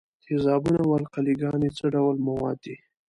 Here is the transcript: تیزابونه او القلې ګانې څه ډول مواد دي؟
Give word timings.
تیزابونه 0.25 0.79
او 0.85 0.91
القلې 0.99 1.33
ګانې 1.41 1.69
څه 1.77 1.85
ډول 1.95 2.15
مواد 2.27 2.57
دي؟ 2.65 2.75